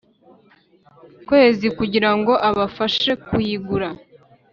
kwezi 1.27 1.65
kugira 1.77 2.09
ngo 2.17 2.33
abafashe 2.49 3.11
kuyigura 3.25 3.89